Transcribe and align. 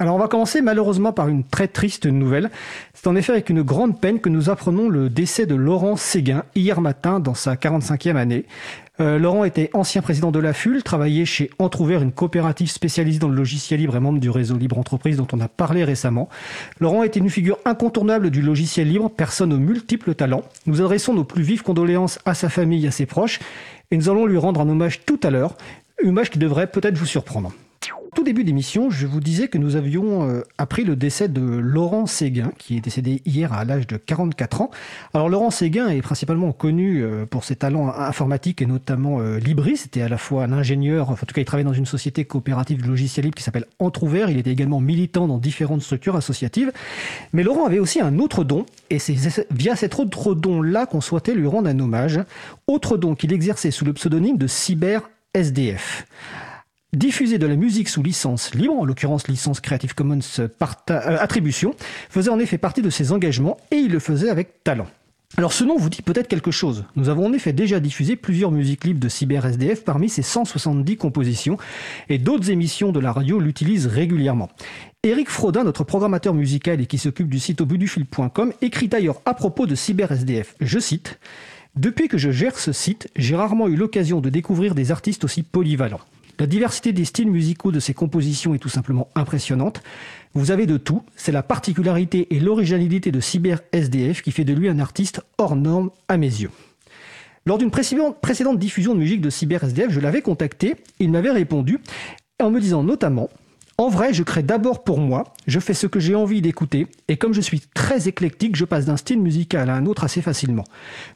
Alors 0.00 0.14
on 0.14 0.18
va 0.18 0.28
commencer 0.28 0.62
malheureusement 0.62 1.12
par 1.12 1.28
une 1.28 1.44
très 1.44 1.68
triste 1.68 2.06
nouvelle. 2.06 2.50
C'est 2.94 3.06
en 3.06 3.16
effet 3.16 3.32
avec 3.32 3.50
une 3.50 3.60
grande 3.60 4.00
peine 4.00 4.18
que 4.18 4.30
nous 4.30 4.48
apprenons 4.48 4.88
le 4.88 5.10
décès 5.10 5.44
de 5.44 5.54
Laurent 5.54 5.96
Séguin 5.96 6.44
hier 6.54 6.80
matin 6.80 7.20
dans 7.20 7.34
sa 7.34 7.54
45e 7.54 8.16
année. 8.16 8.46
Euh, 9.00 9.18
Laurent 9.18 9.44
était 9.44 9.68
ancien 9.74 10.00
président 10.00 10.30
de 10.30 10.38
la 10.38 10.54
FUL, 10.54 10.82
travaillait 10.82 11.26
chez 11.26 11.50
Entrouvert, 11.58 12.00
une 12.00 12.12
coopérative 12.12 12.70
spécialisée 12.70 13.18
dans 13.18 13.28
le 13.28 13.34
logiciel 13.34 13.78
libre 13.78 13.94
et 13.94 14.00
membre 14.00 14.20
du 14.20 14.30
réseau 14.30 14.56
Libre 14.56 14.78
Entreprise 14.78 15.18
dont 15.18 15.28
on 15.34 15.40
a 15.40 15.48
parlé 15.48 15.84
récemment. 15.84 16.30
Laurent 16.80 17.02
était 17.02 17.20
une 17.20 17.28
figure 17.28 17.58
incontournable 17.66 18.30
du 18.30 18.40
logiciel 18.40 18.88
libre, 18.88 19.10
personne 19.10 19.52
aux 19.52 19.58
multiples 19.58 20.14
talents. 20.14 20.44
Nous 20.64 20.80
adressons 20.80 21.12
nos 21.12 21.24
plus 21.24 21.42
vives 21.42 21.62
condoléances 21.62 22.18
à 22.24 22.32
sa 22.32 22.48
famille 22.48 22.86
et 22.86 22.88
à 22.88 22.90
ses 22.90 23.04
proches 23.04 23.38
et 23.90 23.98
nous 23.98 24.08
allons 24.08 24.24
lui 24.24 24.38
rendre 24.38 24.62
un 24.62 24.68
hommage 24.70 25.04
tout 25.04 25.20
à 25.22 25.28
l'heure, 25.28 25.58
hommage 26.02 26.30
qui 26.30 26.38
devrait 26.38 26.68
peut-être 26.68 26.96
vous 26.96 27.04
surprendre 27.04 27.52
tout 28.14 28.24
début 28.24 28.44
d'émission, 28.44 28.90
je 28.90 29.06
vous 29.06 29.20
disais 29.20 29.48
que 29.48 29.58
nous 29.58 29.76
avions 29.76 30.28
euh, 30.28 30.42
appris 30.58 30.84
le 30.84 30.96
décès 30.96 31.28
de 31.28 31.40
Laurent 31.40 32.06
Séguin, 32.06 32.52
qui 32.58 32.76
est 32.76 32.80
décédé 32.80 33.22
hier 33.24 33.52
à 33.52 33.64
l'âge 33.64 33.86
de 33.86 33.96
44 33.96 34.62
ans. 34.62 34.70
Alors 35.14 35.28
Laurent 35.28 35.50
Séguin 35.50 35.88
est 35.88 36.02
principalement 36.02 36.52
connu 36.52 37.02
euh, 37.02 37.26
pour 37.26 37.44
ses 37.44 37.56
talents 37.56 37.88
informatiques 37.88 38.62
et 38.62 38.66
notamment 38.66 39.20
euh, 39.20 39.38
Libris. 39.38 39.76
C'était 39.76 40.02
à 40.02 40.08
la 40.08 40.18
fois 40.18 40.44
un 40.44 40.52
ingénieur, 40.52 41.10
en 41.10 41.14
tout 41.14 41.26
cas 41.26 41.40
il 41.40 41.44
travaillait 41.44 41.68
dans 41.68 41.72
une 41.72 41.86
société 41.86 42.24
coopérative 42.24 42.82
de 42.82 42.88
logiciel 42.88 43.26
libre 43.26 43.36
qui 43.36 43.44
s'appelle 43.44 43.66
Entrouvert. 43.78 44.28
Il 44.28 44.38
était 44.38 44.50
également 44.50 44.80
militant 44.80 45.28
dans 45.28 45.38
différentes 45.38 45.82
structures 45.82 46.16
associatives. 46.16 46.72
Mais 47.32 47.42
Laurent 47.42 47.66
avait 47.66 47.78
aussi 47.78 48.00
un 48.00 48.18
autre 48.18 48.44
don, 48.44 48.66
et 48.90 48.98
c'est 48.98 49.14
via 49.50 49.76
cet 49.76 49.98
autre 49.98 50.34
don-là 50.34 50.86
qu'on 50.86 51.00
souhaitait 51.00 51.34
lui 51.34 51.46
rendre 51.46 51.68
un 51.68 51.78
hommage. 51.78 52.20
Autre 52.66 52.96
don 52.96 53.14
qu'il 53.14 53.32
exerçait 53.32 53.70
sous 53.70 53.84
le 53.84 53.92
pseudonyme 53.92 54.36
de 54.36 54.46
Cyber 54.46 55.08
SDF. 55.34 56.06
Diffuser 56.92 57.38
de 57.38 57.46
la 57.46 57.54
musique 57.54 57.88
sous 57.88 58.02
licence 58.02 58.52
libre, 58.52 58.74
en 58.74 58.84
l'occurrence 58.84 59.28
licence 59.28 59.60
Creative 59.60 59.94
Commons 59.94 60.18
euh, 60.40 60.48
attribution, 61.20 61.76
faisait 62.08 62.30
en 62.30 62.40
effet 62.40 62.58
partie 62.58 62.82
de 62.82 62.90
ses 62.90 63.12
engagements 63.12 63.58
et 63.70 63.76
il 63.76 63.92
le 63.92 64.00
faisait 64.00 64.28
avec 64.28 64.64
talent. 64.64 64.88
Alors 65.36 65.52
ce 65.52 65.62
nom 65.62 65.76
vous 65.76 65.88
dit 65.88 66.02
peut-être 66.02 66.26
quelque 66.26 66.50
chose. 66.50 66.84
Nous 66.96 67.08
avons 67.08 67.26
en 67.26 67.32
effet 67.32 67.52
déjà 67.52 67.78
diffusé 67.78 68.16
plusieurs 68.16 68.50
musiques 68.50 68.82
libres 68.82 68.98
de 68.98 69.08
CyberSDF 69.08 69.84
parmi 69.84 70.08
ces 70.08 70.22
170 70.22 70.96
compositions 70.96 71.58
et 72.08 72.18
d'autres 72.18 72.50
émissions 72.50 72.90
de 72.90 72.98
la 72.98 73.12
radio 73.12 73.38
l'utilisent 73.38 73.86
régulièrement. 73.86 74.48
Eric 75.04 75.30
Frodin, 75.30 75.62
notre 75.62 75.84
programmateur 75.84 76.34
musical 76.34 76.80
et 76.80 76.86
qui 76.86 76.98
s'occupe 76.98 77.28
du 77.28 77.38
site 77.38 77.60
au 77.60 77.68
écrit 78.60 78.88
d'ailleurs 78.88 79.22
à 79.24 79.34
propos 79.34 79.68
de 79.68 79.76
CyberSDF, 79.76 80.56
je 80.60 80.80
cite, 80.80 81.20
Depuis 81.76 82.08
que 82.08 82.18
je 82.18 82.32
gère 82.32 82.58
ce 82.58 82.72
site, 82.72 83.08
j'ai 83.14 83.36
rarement 83.36 83.68
eu 83.68 83.76
l'occasion 83.76 84.20
de 84.20 84.28
découvrir 84.28 84.74
des 84.74 84.90
artistes 84.90 85.22
aussi 85.22 85.44
polyvalents. 85.44 86.00
La 86.40 86.46
diversité 86.46 86.94
des 86.94 87.04
styles 87.04 87.30
musicaux 87.30 87.70
de 87.70 87.80
ses 87.80 87.92
compositions 87.92 88.54
est 88.54 88.58
tout 88.58 88.70
simplement 88.70 89.08
impressionnante. 89.14 89.82
Vous 90.32 90.50
avez 90.50 90.64
de 90.64 90.78
tout, 90.78 91.02
c'est 91.14 91.32
la 91.32 91.42
particularité 91.42 92.34
et 92.34 92.40
l'originalité 92.40 93.12
de 93.12 93.20
Cyber 93.20 93.60
SDF 93.72 94.22
qui 94.22 94.32
fait 94.32 94.44
de 94.44 94.54
lui 94.54 94.70
un 94.70 94.78
artiste 94.78 95.20
hors 95.36 95.54
norme 95.54 95.90
à 96.08 96.16
mes 96.16 96.28
yeux. 96.28 96.50
Lors 97.44 97.58
d'une 97.58 97.70
précédente 97.70 98.58
diffusion 98.58 98.94
de 98.94 99.00
musique 99.00 99.20
de 99.20 99.28
Cyber 99.28 99.64
SDF, 99.64 99.90
je 99.90 100.00
l'avais 100.00 100.22
contacté, 100.22 100.76
il 100.98 101.10
m'avait 101.10 101.30
répondu 101.30 101.78
en 102.40 102.48
me 102.48 102.58
disant 102.58 102.82
notamment 102.82 103.28
en 103.80 103.88
vrai, 103.88 104.12
je 104.12 104.22
crée 104.22 104.42
d'abord 104.42 104.84
pour 104.84 104.98
moi, 105.00 105.24
je 105.46 105.58
fais 105.58 105.72
ce 105.72 105.86
que 105.86 106.00
j'ai 106.00 106.14
envie 106.14 106.42
d'écouter, 106.42 106.86
et 107.08 107.16
comme 107.16 107.32
je 107.32 107.40
suis 107.40 107.60
très 107.72 108.08
éclectique, 108.08 108.54
je 108.54 108.66
passe 108.66 108.84
d'un 108.84 108.98
style 108.98 109.22
musical 109.22 109.70
à 109.70 109.74
un 109.74 109.86
autre 109.86 110.04
assez 110.04 110.20
facilement. 110.20 110.64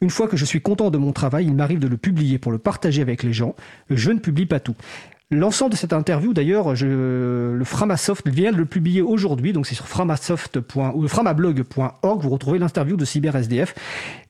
Une 0.00 0.10
fois 0.10 0.28
que 0.28 0.36
je 0.36 0.44
suis 0.44 0.60
content 0.60 0.88
de 0.92 0.96
mon 0.96 1.10
travail, 1.10 1.46
il 1.46 1.56
m'arrive 1.56 1.80
de 1.80 1.88
le 1.88 1.96
publier 1.96 2.38
pour 2.38 2.52
le 2.52 2.58
partager 2.58 3.02
avec 3.02 3.24
les 3.24 3.32
gens. 3.32 3.56
Je 3.90 4.12
ne 4.12 4.20
publie 4.20 4.46
pas 4.46 4.60
tout. 4.60 4.76
L'ensemble 5.32 5.70
de 5.70 5.76
cette 5.76 5.94
interview, 5.94 6.34
d'ailleurs, 6.34 6.74
le 6.74 7.62
Framasoft 7.64 8.28
vient 8.28 8.52
de 8.52 8.58
le 8.58 8.66
publier 8.66 9.00
aujourd'hui, 9.00 9.54
donc 9.54 9.66
c'est 9.66 9.74
sur 9.74 9.88
framasoft. 9.88 10.58
ou 10.94 11.08
framablog.org, 11.08 12.22
vous 12.22 12.28
retrouvez 12.28 12.58
l'interview 12.58 12.98
de 12.98 13.06
CyberSDF. 13.06 13.74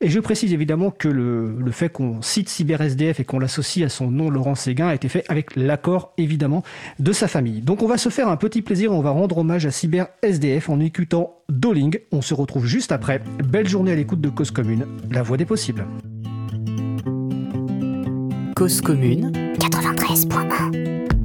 Et 0.00 0.08
je 0.08 0.20
précise 0.20 0.52
évidemment 0.52 0.92
que 0.92 1.08
le, 1.08 1.56
le 1.58 1.70
fait 1.72 1.88
qu'on 1.88 2.22
cite 2.22 2.48
CyberSDF 2.48 3.18
et 3.18 3.24
qu'on 3.24 3.40
l'associe 3.40 3.84
à 3.84 3.88
son 3.88 4.12
nom 4.12 4.30
Laurent 4.30 4.54
Séguin 4.54 4.86
a 4.86 4.94
été 4.94 5.08
fait 5.08 5.24
avec 5.28 5.56
l'accord, 5.56 6.12
évidemment, 6.18 6.62
de 7.00 7.10
sa 7.10 7.26
famille. 7.26 7.62
Donc 7.62 7.82
on 7.82 7.88
va 7.88 7.98
se 7.98 8.08
faire 8.08 8.28
un 8.28 8.36
petit 8.36 8.62
plaisir, 8.62 8.92
on 8.92 9.00
va 9.00 9.10
rendre 9.10 9.38
hommage 9.38 9.66
à 9.66 9.72
CyberSDF 9.72 10.70
en 10.70 10.78
écoutant 10.78 11.34
Doling. 11.48 11.98
On 12.12 12.22
se 12.22 12.32
retrouve 12.32 12.66
juste 12.66 12.92
après. 12.92 13.20
Belle 13.44 13.68
journée 13.68 13.90
à 13.90 13.96
l'écoute 13.96 14.20
de 14.20 14.28
Cause 14.28 14.52
Commune, 14.52 14.86
la 15.10 15.24
voix 15.24 15.36
des 15.36 15.46
possibles. 15.46 15.84
Cause 18.54 18.80
Commune 18.80 19.32
93.1 19.58 21.21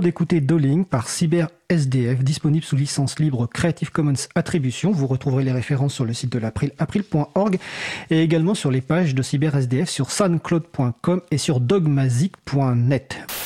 d'écouter 0.00 0.40
Dolling 0.40 0.84
par 0.84 1.08
CyberSDF, 1.08 2.22
disponible 2.22 2.64
sous 2.64 2.76
licence 2.76 3.18
libre 3.18 3.46
Creative 3.46 3.90
Commons 3.90 4.28
Attribution. 4.34 4.90
Vous 4.90 5.06
retrouverez 5.06 5.44
les 5.44 5.52
références 5.52 5.94
sur 5.94 6.04
le 6.04 6.12
site 6.12 6.32
de 6.32 6.38
l'April, 6.38 6.72
april.org, 6.78 7.58
et 8.10 8.22
également 8.22 8.54
sur 8.54 8.70
les 8.70 8.80
pages 8.80 9.14
de 9.14 9.22
CyberSDF 9.22 9.88
sur 9.88 10.10
soundcloud.com 10.10 11.22
et 11.30 11.38
sur 11.38 11.60
dogmazic.net. 11.60 13.37